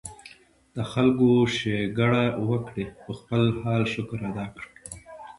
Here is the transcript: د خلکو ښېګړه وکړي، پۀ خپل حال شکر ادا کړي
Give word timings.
د 0.75 0.77
خلکو 0.91 1.27
ښېګړه 1.55 2.23
وکړي، 2.49 2.85
پۀ 3.01 3.11
خپل 3.19 3.41
حال 3.61 3.83
شکر 3.93 4.19
ادا 4.29 4.45
کړي 4.55 4.69